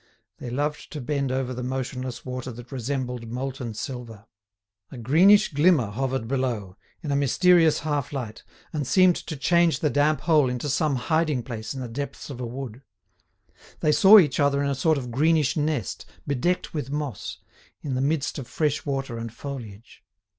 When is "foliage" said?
19.31-20.03